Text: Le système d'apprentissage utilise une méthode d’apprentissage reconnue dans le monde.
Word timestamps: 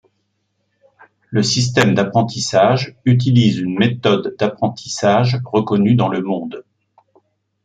Le 1.29 1.43
système 1.43 1.93
d'apprentissage 1.93 2.97
utilise 3.05 3.59
une 3.59 3.77
méthode 3.77 4.35
d’apprentissage 4.39 5.39
reconnue 5.45 5.93
dans 5.93 6.07
le 6.07 6.23
monde. 6.23 6.63